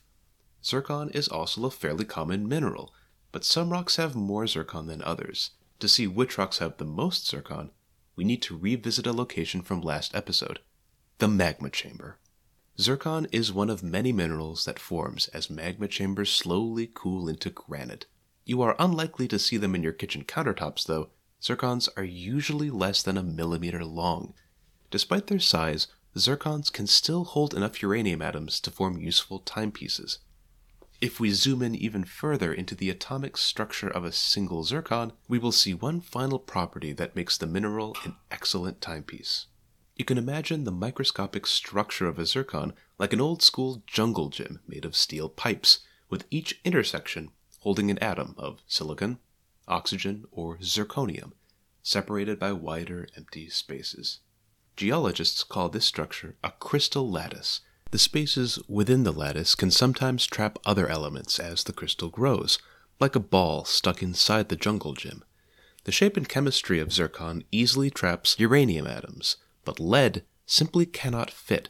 Zircon 0.63 1.09
is 1.09 1.27
also 1.27 1.65
a 1.65 1.71
fairly 1.71 2.05
common 2.05 2.47
mineral, 2.47 2.93
but 3.31 3.43
some 3.43 3.71
rocks 3.71 3.95
have 3.95 4.15
more 4.15 4.45
zircon 4.45 4.85
than 4.85 5.01
others. 5.01 5.49
To 5.79 5.87
see 5.87 6.05
which 6.05 6.37
rocks 6.37 6.59
have 6.59 6.77
the 6.77 6.85
most 6.85 7.27
zircon, 7.27 7.71
we 8.15 8.23
need 8.23 8.43
to 8.43 8.55
revisit 8.55 9.07
a 9.07 9.11
location 9.11 9.63
from 9.63 9.81
last 9.81 10.15
episode 10.15 10.59
the 11.17 11.27
magma 11.27 11.71
chamber. 11.71 12.19
Zircon 12.79 13.27
is 13.31 13.51
one 13.51 13.69
of 13.71 13.81
many 13.81 14.11
minerals 14.11 14.65
that 14.65 14.77
forms 14.77 15.29
as 15.29 15.49
magma 15.49 15.87
chambers 15.87 16.31
slowly 16.31 16.91
cool 16.93 17.27
into 17.27 17.49
granite. 17.49 18.05
You 18.45 18.61
are 18.61 18.75
unlikely 18.77 19.27
to 19.29 19.39
see 19.39 19.57
them 19.57 19.73
in 19.73 19.83
your 19.83 19.93
kitchen 19.93 20.25
countertops, 20.25 20.85
though. 20.85 21.09
Zircons 21.41 21.87
are 21.95 22.03
usually 22.03 22.69
less 22.69 23.01
than 23.01 23.17
a 23.17 23.23
millimeter 23.23 23.85
long. 23.85 24.33
Despite 24.91 25.27
their 25.27 25.39
size, 25.39 25.87
zircons 26.15 26.71
can 26.71 26.87
still 26.87 27.23
hold 27.23 27.53
enough 27.53 27.81
uranium 27.81 28.21
atoms 28.21 28.59
to 28.61 28.71
form 28.71 28.97
useful 28.97 29.39
timepieces. 29.39 30.19
If 31.01 31.19
we 31.19 31.31
zoom 31.31 31.61
in 31.61 31.75
even 31.75 32.03
further 32.03 32.53
into 32.53 32.75
the 32.75 32.89
atomic 32.89 33.37
structure 33.37 33.89
of 33.89 34.05
a 34.05 34.11
single 34.11 34.63
zircon, 34.63 35.13
we 35.27 35.37
will 35.37 35.51
see 35.51 35.73
one 35.73 35.99
final 35.99 36.39
property 36.39 36.93
that 36.93 37.15
makes 37.15 37.37
the 37.37 37.47
mineral 37.47 37.95
an 38.05 38.15
excellent 38.31 38.79
timepiece. 38.79 39.47
You 39.95 40.05
can 40.05 40.17
imagine 40.17 40.63
the 40.63 40.71
microscopic 40.71 41.45
structure 41.45 42.07
of 42.07 42.19
a 42.19 42.25
zircon 42.25 42.73
like 42.97 43.13
an 43.13 43.21
old 43.21 43.41
school 43.41 43.83
jungle 43.85 44.29
gym 44.29 44.59
made 44.67 44.85
of 44.85 44.95
steel 44.95 45.29
pipes, 45.29 45.79
with 46.09 46.25
each 46.29 46.59
intersection 46.63 47.31
holding 47.63 47.89
an 47.89 47.97
atom 47.99 48.35
of 48.37 48.61
silicon, 48.67 49.17
oxygen, 49.67 50.25
or 50.31 50.57
zirconium, 50.57 51.31
separated 51.81 52.37
by 52.39 52.51
wider 52.51 53.07
empty 53.17 53.49
spaces. 53.49 54.19
Geologists 54.75 55.43
call 55.43 55.69
this 55.69 55.85
structure 55.85 56.35
a 56.43 56.51
crystal 56.51 57.09
lattice, 57.09 57.61
the 57.93 57.99
spaces 57.99 58.57
within 58.67 59.03
the 59.03 59.13
lattice 59.13 59.53
can 59.53 59.69
sometimes 59.69 60.25
trap 60.25 60.57
other 60.65 60.87
elements 60.87 61.37
as 61.37 61.63
the 61.63 61.73
crystal 61.73 62.09
grows, 62.09 62.57
like 62.99 63.15
a 63.15 63.19
ball 63.19 63.65
stuck 63.65 64.01
inside 64.01 64.49
the 64.49 64.55
jungle 64.55 64.93
gym. 64.93 65.23
The 65.83 65.91
shape 65.91 66.17
and 66.17 66.27
chemistry 66.27 66.79
of 66.79 66.91
zircon 66.91 67.43
easily 67.51 67.91
traps 67.91 68.39
uranium 68.39 68.87
atoms, 68.87 69.37
but 69.63 69.79
lead 69.79 70.23
simply 70.47 70.87
cannot 70.87 71.29
fit. 71.29 71.69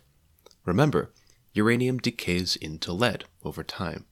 Remember, 0.63 1.11
uranium 1.53 1.97
decays 1.97 2.55
into 2.55 2.93
lead 2.93 3.25
over 3.43 3.61
time. 3.61 4.05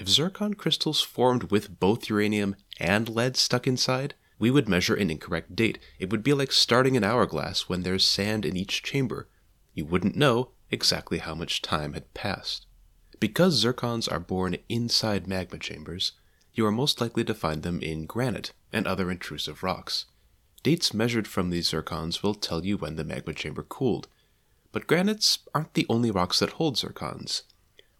If 0.00 0.08
zircon 0.08 0.54
crystals 0.54 1.02
formed 1.02 1.50
with 1.50 1.78
both 1.78 2.08
uranium 2.08 2.56
and 2.78 3.06
lead 3.06 3.36
stuck 3.36 3.66
inside, 3.66 4.14
we 4.38 4.50
would 4.50 4.66
measure 4.66 4.94
an 4.94 5.10
incorrect 5.10 5.54
date. 5.54 5.78
It 5.98 6.08
would 6.08 6.22
be 6.22 6.32
like 6.32 6.52
starting 6.52 6.96
an 6.96 7.04
hourglass 7.04 7.68
when 7.68 7.82
there's 7.82 8.02
sand 8.02 8.46
in 8.46 8.56
each 8.56 8.82
chamber. 8.82 9.28
You 9.74 9.84
wouldn't 9.84 10.16
know 10.16 10.52
exactly 10.70 11.18
how 11.18 11.34
much 11.34 11.60
time 11.60 11.92
had 11.92 12.14
passed. 12.14 12.64
Because 13.20 13.62
zircons 13.62 14.10
are 14.10 14.18
born 14.18 14.56
inside 14.70 15.28
magma 15.28 15.58
chambers, 15.58 16.12
you 16.54 16.64
are 16.64 16.72
most 16.72 17.02
likely 17.02 17.22
to 17.24 17.34
find 17.34 17.62
them 17.62 17.82
in 17.82 18.06
granite 18.06 18.54
and 18.72 18.86
other 18.86 19.10
intrusive 19.10 19.62
rocks. 19.62 20.06
Dates 20.62 20.94
measured 20.94 21.28
from 21.28 21.50
these 21.50 21.68
zircons 21.68 22.22
will 22.22 22.34
tell 22.34 22.64
you 22.64 22.78
when 22.78 22.96
the 22.96 23.04
magma 23.04 23.34
chamber 23.34 23.62
cooled. 23.62 24.08
But 24.72 24.86
granites 24.86 25.40
aren't 25.54 25.74
the 25.74 25.84
only 25.90 26.10
rocks 26.10 26.38
that 26.38 26.52
hold 26.52 26.78
zircons. 26.78 27.42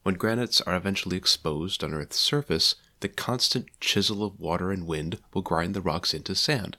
When 0.02 0.14
granites 0.14 0.60
are 0.62 0.76
eventually 0.76 1.16
exposed 1.16 1.84
on 1.84 1.92
Earth's 1.92 2.18
surface, 2.18 2.74
the 3.00 3.08
constant 3.08 3.68
chisel 3.80 4.24
of 4.24 4.40
water 4.40 4.70
and 4.70 4.86
wind 4.86 5.18
will 5.32 5.42
grind 5.42 5.74
the 5.74 5.80
rocks 5.80 6.14
into 6.14 6.34
sand. 6.34 6.76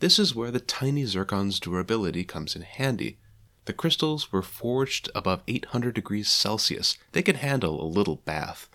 This 0.00 0.18
is 0.18 0.34
where 0.34 0.50
the 0.50 0.60
tiny 0.60 1.04
zircon's 1.04 1.60
durability 1.60 2.24
comes 2.24 2.56
in 2.56 2.62
handy. 2.62 3.18
The 3.66 3.72
crystals 3.72 4.32
were 4.32 4.42
forged 4.42 5.08
above 5.14 5.42
800 5.46 5.94
degrees 5.94 6.28
Celsius. 6.28 6.98
They 7.12 7.22
can 7.22 7.36
handle 7.36 7.82
a 7.82 7.86
little 7.86 8.16
bath. 8.16 8.68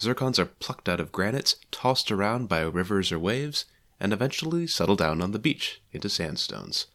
Zircons 0.00 0.38
are 0.38 0.46
plucked 0.46 0.88
out 0.88 0.98
of 0.98 1.12
granites, 1.12 1.56
tossed 1.70 2.10
around 2.10 2.48
by 2.48 2.62
rivers 2.62 3.12
or 3.12 3.18
waves, 3.18 3.66
and 4.00 4.12
eventually 4.12 4.66
settle 4.66 4.96
down 4.96 5.20
on 5.20 5.32
the 5.32 5.38
beach 5.38 5.82
into 5.92 6.08
sandstones. 6.08 6.86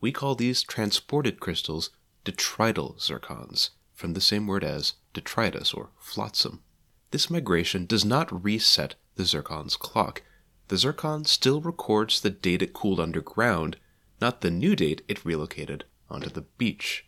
We 0.00 0.10
call 0.10 0.34
these 0.34 0.62
transported 0.62 1.38
crystals 1.38 1.90
detrital 2.24 2.98
zircons, 2.98 3.70
from 4.00 4.14
the 4.14 4.20
same 4.20 4.46
word 4.46 4.64
as 4.64 4.94
detritus 5.12 5.74
or 5.74 5.90
flotsam. 5.98 6.62
This 7.10 7.28
migration 7.28 7.84
does 7.84 8.04
not 8.04 8.44
reset 8.44 8.94
the 9.16 9.24
zircon's 9.24 9.76
clock. 9.76 10.22
The 10.68 10.78
zircon 10.78 11.26
still 11.26 11.60
records 11.60 12.20
the 12.20 12.30
date 12.30 12.62
it 12.62 12.72
cooled 12.72 12.98
underground, 12.98 13.76
not 14.20 14.40
the 14.40 14.50
new 14.50 14.74
date 14.74 15.02
it 15.06 15.24
relocated 15.24 15.84
onto 16.08 16.30
the 16.30 16.46
beach. 16.56 17.04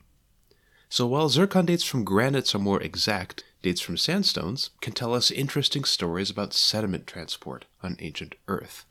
So 0.91 1.07
while 1.07 1.31
zircon 1.31 1.65
dates 1.65 1.85
from 1.85 2.05
granites 2.05 2.55
are 2.55 2.59
more 2.59 2.83
exact, 2.83 3.43
dates 3.63 3.81
from 3.81 3.97
sandstones 3.97 4.71
can 4.83 4.93
tell 4.93 5.15
us 5.15 5.31
interesting 5.31 5.85
stories 5.85 6.29
about 6.29 6.53
sediment 6.53 7.07
transport 7.07 7.65
on 7.83 7.97
ancient 8.01 8.35
Earth. 8.49 8.85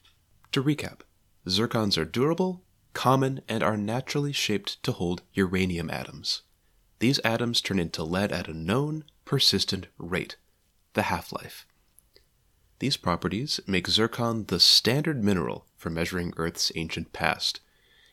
To 0.53 0.63
recap, 0.63 1.01
zircons 1.48 2.00
are 2.00 2.05
durable, 2.05 2.63
common, 2.93 3.41
and 3.48 3.62
are 3.62 3.77
naturally 3.77 4.31
shaped 4.31 4.81
to 4.84 4.91
hold 4.91 5.22
uranium 5.34 5.91
atoms. 5.91 6.41
These 7.01 7.17
atoms 7.25 7.62
turn 7.62 7.79
into 7.79 8.03
lead 8.03 8.31
at 8.31 8.48
a 8.48 8.53
known, 8.53 9.05
persistent 9.25 9.88
rate, 9.98 10.36
the 10.93 11.01
half 11.01 11.31
life. 11.31 11.65
These 12.77 12.98
properties 12.98 13.60
make 13.65 13.88
zircon 13.88 14.46
the 14.46 14.60
standard 14.60 15.24
mineral 15.24 15.65
for 15.75 15.89
measuring 15.89 16.31
Earth's 16.38 16.72
ancient 16.75 17.12
past, 17.12 17.60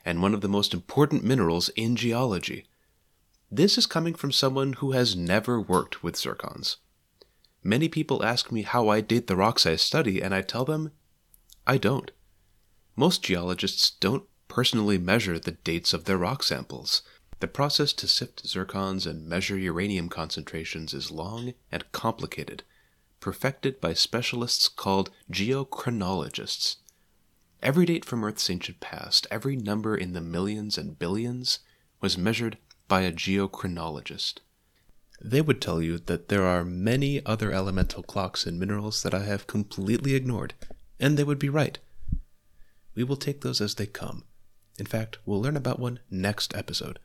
and 0.07 0.23
one 0.23 0.33
of 0.33 0.41
the 0.41 0.49
most 0.49 0.73
important 0.73 1.23
minerals 1.23 1.69
in 1.77 1.97
geology. 1.97 2.67
This 3.51 3.77
is 3.77 3.85
coming 3.85 4.15
from 4.15 4.33
someone 4.33 4.73
who 4.73 4.93
has 4.93 5.15
never 5.15 5.61
worked 5.61 6.03
with 6.03 6.17
zircons. 6.17 6.77
Many 7.63 7.91
people 7.91 8.25
ask 8.25 8.51
me 8.51 8.63
how 8.63 8.89
I 8.89 9.03
date 9.03 9.27
the 9.27 9.37
rocks 9.37 9.67
I 9.67 9.77
study, 9.77 10.23
and 10.23 10.35
I 10.35 10.41
tell 10.41 10.65
them 10.65 10.93
I 11.67 11.77
don't. 11.77 12.11
Most 12.97 13.23
geologists 13.23 13.91
don't 13.91 14.25
personally 14.49 14.97
measure 14.97 15.39
the 15.39 15.53
dates 15.53 15.93
of 15.93 16.05
their 16.05 16.17
rock 16.17 16.43
samples. 16.43 17.03
The 17.41 17.49
process 17.49 17.93
to 17.95 18.09
sift 18.09 18.45
zircons 18.45 19.07
and 19.07 19.29
measure 19.29 19.57
uranium 19.57 20.09
concentrations 20.09 20.93
is 20.93 21.13
long 21.13 21.55
and 21.71 21.91
complicated, 21.93 22.65
perfected 23.21 23.81
by 23.81 23.95
specialists 23.95 24.69
called 24.69 25.11
geochronologists. 25.31 26.77
Every 27.63 27.87
date 27.87 28.05
from 28.05 28.25
Earth's 28.25 28.51
ancient 28.51 28.81
past, 28.81 29.27
every 29.31 29.57
number 29.57 29.97
in 29.97 30.15
the 30.15 30.21
millions 30.21 30.77
and 30.77 30.99
billions, 30.99 31.61
was 32.01 32.19
measured 32.19 32.59
by 32.89 33.03
a 33.03 33.13
geochronologist. 33.13 34.39
They 35.21 35.41
would 35.41 35.61
tell 35.61 35.83
you 35.83 35.99
that 35.99 36.29
there 36.29 36.45
are 36.45 36.65
many 36.65 37.25
other 37.27 37.53
elemental 37.53 38.03
clocks 38.03 38.47
and 38.47 38.59
minerals 38.59 39.03
that 39.03 39.15
I 39.15 39.25
have 39.25 39.49
completely 39.49 40.15
ignored, 40.15 40.55
and 41.01 41.17
they 41.17 41.25
would 41.25 41.39
be 41.39 41.49
right. 41.49 41.79
We 42.95 43.05
will 43.05 43.17
take 43.17 43.41
those 43.43 43.61
as 43.61 43.75
they 43.75 43.87
come. 43.87 44.25
In 44.79 44.87
fact, 44.87 45.19
we'll 45.27 45.43
learn 45.43 45.57
about 45.57 45.81
one 45.81 46.01
next 46.11 46.57
episode. 46.57 46.99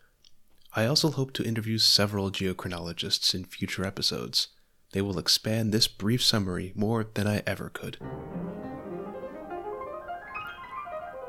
I 0.75 0.87
also 0.87 1.11
hope 1.11 1.33
to 1.33 1.43
interview 1.45 1.77
several 1.77 2.31
geochronologists 2.31 3.35
in 3.35 3.45
future 3.45 3.85
episodes. 3.85 4.47
They 4.91 5.03
will 5.03 5.19
expand 5.19 5.71
this 5.71 5.87
brief 5.87 6.23
summary 6.23 6.71
more 6.73 7.05
than 7.13 7.27
I 7.27 7.43
ever 7.45 7.69
could. 7.69 7.99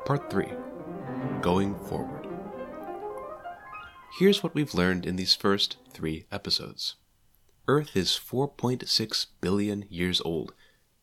Part 0.06 0.30
3 0.30 0.48
Going 1.42 1.74
Forward. 1.80 2.26
Here's 4.18 4.42
what 4.42 4.54
we've 4.54 4.72
learned 4.72 5.04
in 5.04 5.16
these 5.16 5.34
first 5.34 5.76
three 5.92 6.24
episodes 6.32 6.94
Earth 7.68 7.94
is 7.94 8.12
4.6 8.12 9.26
billion 9.42 9.84
years 9.90 10.22
old. 10.22 10.54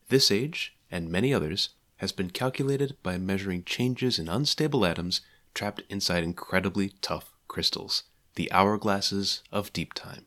This 0.09 0.31
age, 0.31 0.75
and 0.89 1.11
many 1.11 1.31
others, 1.31 1.69
has 1.97 2.11
been 2.11 2.31
calculated 2.31 2.97
by 3.03 3.19
measuring 3.19 3.65
changes 3.65 4.17
in 4.17 4.27
unstable 4.27 4.83
atoms 4.83 5.21
trapped 5.53 5.83
inside 5.89 6.23
incredibly 6.23 6.93
tough 7.01 7.33
crystals, 7.47 8.05
the 8.35 8.49
hourglasses 8.53 9.41
of 9.51 9.73
deep 9.73 9.93
time. 9.93 10.25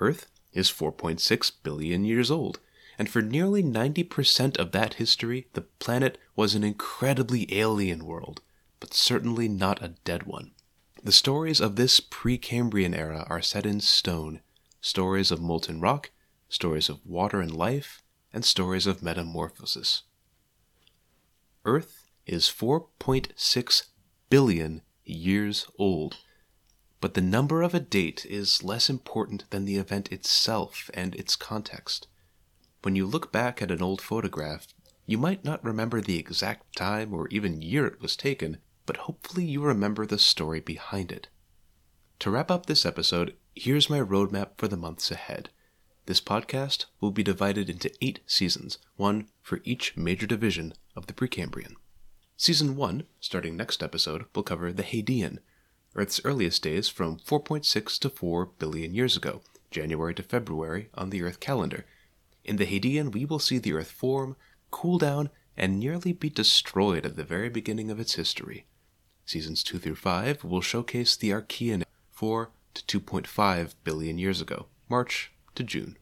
Earth 0.00 0.26
is 0.52 0.70
4.6 0.70 1.52
billion 1.62 2.04
years 2.04 2.30
old, 2.30 2.60
and 2.98 3.08
for 3.08 3.22
nearly 3.22 3.62
90% 3.62 4.56
of 4.58 4.72
that 4.72 4.94
history, 4.94 5.48
the 5.52 5.62
planet 5.62 6.18
was 6.34 6.54
an 6.54 6.64
incredibly 6.64 7.46
alien 7.58 8.04
world, 8.04 8.40
but 8.80 8.94
certainly 8.94 9.48
not 9.48 9.82
a 9.82 9.94
dead 10.04 10.24
one. 10.24 10.52
The 11.02 11.12
stories 11.12 11.60
of 11.60 11.76
this 11.76 12.00
Precambrian 12.00 12.94
era 12.94 13.26
are 13.28 13.42
set 13.42 13.66
in 13.66 13.80
stone 13.80 14.40
stories 14.80 15.30
of 15.30 15.40
molten 15.40 15.80
rock, 15.80 16.10
stories 16.48 16.88
of 16.88 17.04
water 17.04 17.40
and 17.40 17.54
life, 17.54 18.02
and 18.32 18.44
stories 18.44 18.86
of 18.86 19.02
metamorphosis. 19.02 20.02
Earth 21.64 22.06
is 22.24 22.44
4.6 22.44 23.86
billion 24.30 24.82
years 25.04 25.66
old, 25.78 26.18
but 27.06 27.14
the 27.14 27.20
number 27.20 27.62
of 27.62 27.72
a 27.72 27.78
date 27.78 28.26
is 28.28 28.64
less 28.64 28.90
important 28.90 29.48
than 29.50 29.64
the 29.64 29.76
event 29.76 30.10
itself 30.10 30.90
and 30.92 31.14
its 31.14 31.36
context. 31.36 32.08
When 32.82 32.96
you 32.96 33.06
look 33.06 33.30
back 33.30 33.62
at 33.62 33.70
an 33.70 33.80
old 33.80 34.00
photograph, 34.00 34.66
you 35.06 35.16
might 35.16 35.44
not 35.44 35.62
remember 35.62 36.00
the 36.00 36.18
exact 36.18 36.74
time 36.74 37.14
or 37.14 37.28
even 37.28 37.62
year 37.62 37.86
it 37.86 38.02
was 38.02 38.16
taken, 38.16 38.58
but 38.86 38.96
hopefully 38.96 39.44
you 39.44 39.62
remember 39.62 40.04
the 40.04 40.18
story 40.18 40.58
behind 40.58 41.12
it. 41.12 41.28
To 42.18 42.30
wrap 42.32 42.50
up 42.50 42.66
this 42.66 42.84
episode, 42.84 43.36
here's 43.54 43.88
my 43.88 44.00
roadmap 44.00 44.58
for 44.58 44.66
the 44.66 44.76
months 44.76 45.12
ahead. 45.12 45.50
This 46.06 46.20
podcast 46.20 46.86
will 47.00 47.12
be 47.12 47.22
divided 47.22 47.70
into 47.70 47.94
eight 48.00 48.18
seasons, 48.26 48.78
one 48.96 49.28
for 49.42 49.60
each 49.62 49.96
major 49.96 50.26
division 50.26 50.74
of 50.96 51.06
the 51.06 51.12
Precambrian. 51.12 51.76
Season 52.36 52.74
1, 52.74 53.04
starting 53.20 53.56
next 53.56 53.80
episode, 53.80 54.24
will 54.34 54.42
cover 54.42 54.72
the 54.72 54.82
Hadean, 54.82 55.38
Earth's 55.96 56.20
earliest 56.24 56.62
days 56.62 56.88
from 56.90 57.16
4.6 57.16 57.98
to 58.00 58.10
4 58.10 58.46
billion 58.58 58.94
years 58.94 59.16
ago, 59.16 59.40
January 59.70 60.14
to 60.14 60.22
February 60.22 60.90
on 60.94 61.08
the 61.08 61.22
Earth 61.22 61.40
calendar. 61.40 61.86
In 62.44 62.56
the 62.56 62.66
Hadean, 62.66 63.12
we 63.12 63.24
will 63.24 63.38
see 63.38 63.56
the 63.56 63.72
Earth 63.72 63.90
form, 63.90 64.36
cool 64.70 64.98
down, 64.98 65.30
and 65.56 65.80
nearly 65.80 66.12
be 66.12 66.28
destroyed 66.28 67.06
at 67.06 67.16
the 67.16 67.24
very 67.24 67.48
beginning 67.48 67.90
of 67.90 67.98
its 67.98 68.16
history. 68.16 68.66
Seasons 69.24 69.62
2 69.62 69.78
through 69.78 69.96
5 69.96 70.44
will 70.44 70.60
showcase 70.60 71.16
the 71.16 71.30
Archean 71.30 71.82
4 72.12 72.50
to 72.74 73.00
2.5 73.00 73.74
billion 73.82 74.18
years 74.18 74.42
ago, 74.42 74.66
March 74.90 75.32
to 75.54 75.64
June. 75.64 75.96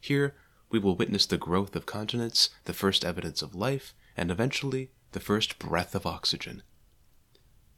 Here, 0.00 0.34
we 0.68 0.80
will 0.80 0.96
witness 0.96 1.26
the 1.26 1.38
growth 1.38 1.76
of 1.76 1.86
continents, 1.86 2.50
the 2.64 2.72
first 2.72 3.04
evidence 3.04 3.40
of 3.40 3.54
life, 3.54 3.94
and 4.16 4.32
eventually 4.32 4.90
the 5.12 5.20
first 5.20 5.60
breath 5.60 5.94
of 5.94 6.06
oxygen. 6.06 6.64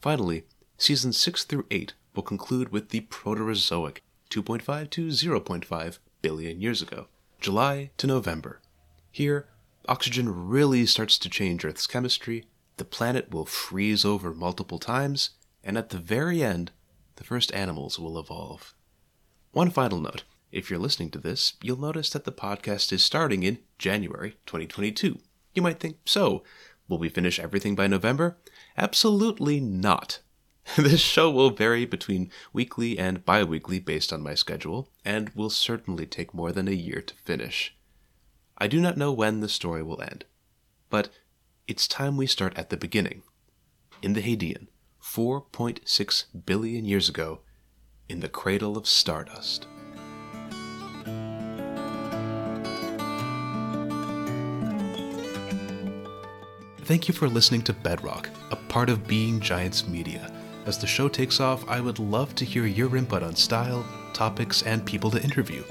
Finally, 0.01 0.45
seasons 0.77 1.17
6 1.19 1.45
through 1.45 1.67
8 1.71 1.95
will 2.15 2.23
conclude 2.23 2.71
with 2.71 2.91
the 2.91 3.03
Proterozoic, 3.03 3.99
2.5 4.31 4.91
to 4.91 5.09
0.5 5.09 5.99
billion 6.23 6.61
years 6.61 6.83
ago, 6.83 7.07
July 7.41 7.91
to 7.97 8.07
November. 8.07 8.61
Here, 9.11 9.47
oxygen 9.89 10.49
really 10.49 10.87
starts 10.87 11.19
to 11.19 11.29
change 11.29 11.65
Earth's 11.65 11.87
chemistry, 11.87 12.47
the 12.77 12.85
planet 12.85 13.31
will 13.31 13.47
freeze 13.47 14.05
over 14.05 14.35
multiple 14.35 14.79
times, 14.79 15.31
and 15.63 15.79
at 15.79 15.91
the 15.91 15.99
very 15.99 16.43
end, 16.43 16.73
the 17.17 17.25
first 17.25 17.53
animals 17.55 17.99
will 17.99 18.19
evolve. 18.19 18.75
One 19.53 19.71
final 19.71 20.01
note 20.01 20.25
if 20.51 20.71
you're 20.71 20.79
listening 20.79 21.11
to 21.11 21.19
this, 21.19 21.55
you'll 21.63 21.81
notice 21.81 22.11
that 22.11 22.25
the 22.25 22.33
podcast 22.33 22.93
is 22.93 23.03
starting 23.03 23.43
in 23.43 23.59
January 23.77 24.37
2022. 24.47 25.19
You 25.53 25.63
might 25.63 25.81
think, 25.81 25.99
so, 26.05 26.45
will 26.89 26.99
we 26.99 27.09
finish 27.09 27.41
everything 27.41 27.75
by 27.75 27.89
November? 27.89 28.37
Absolutely 28.77 29.59
not. 29.61 30.21
This 30.77 31.01
show 31.01 31.31
will 31.31 31.51
vary 31.51 31.85
between 31.85 32.31
weekly 32.53 32.99
and 32.99 33.25
bi 33.25 33.45
weekly 33.45 33.79
based 33.79 34.13
on 34.13 34.23
my 34.23 34.35
schedule, 34.35 34.89
and 35.05 35.31
will 35.31 35.51
certainly 35.51 36.07
take 36.07 36.35
more 36.35 36.53
than 36.53 36.69
a 36.69 36.73
year 36.73 37.01
to 37.03 37.15
finish. 37.15 37.77
I 38.57 38.67
do 38.67 38.81
not 38.81 38.97
know 38.97 39.13
when 39.13 39.41
the 39.41 39.49
story 39.49 39.83
will 39.83 40.01
end, 40.01 40.25
but 40.91 41.11
it's 41.69 41.87
time 41.87 42.17
we 42.17 42.27
start 42.27 42.57
at 42.57 42.71
the 42.71 42.77
beginning. 42.77 43.23
In 44.03 44.15
the 44.15 44.23
Hadean, 44.23 44.69
4.6 45.03 46.25
billion 46.47 46.85
years 46.85 47.09
ago, 47.09 47.41
in 48.09 48.21
the 48.21 48.29
cradle 48.29 48.77
of 48.77 48.87
stardust. 48.87 49.67
Thank 56.85 57.09
you 57.09 57.15
for 57.15 57.29
listening 57.29 57.63
to 57.63 57.73
Bedrock, 57.73 58.29
a 58.51 58.57
part 58.57 58.91
of 58.91 59.07
Being 59.07 59.41
Giants 59.41 59.87
Media. 59.87 60.34
As 60.67 60.79
the 60.79 60.87
show 60.87 61.09
takes 61.09 61.41
off, 61.41 61.69
I 61.69 61.81
would 61.81 61.99
love 61.99 62.35
to 62.37 62.45
hear 62.45 62.67
your 62.67 62.97
input 62.97 63.23
on 63.23 63.37
style, 63.37 63.85
topics, 64.13 64.63
and 64.63 64.85
people 64.85 65.11
to 65.11 65.23
interview. 65.23 65.63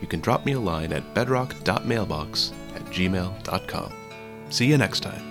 You 0.00 0.06
can 0.06 0.20
drop 0.20 0.46
me 0.46 0.52
a 0.52 0.60
line 0.60 0.92
at 0.92 1.14
bedrock.mailbox 1.14 2.52
at 2.74 2.84
gmail.com. 2.86 3.92
See 4.48 4.66
you 4.66 4.78
next 4.78 5.00
time. 5.00 5.29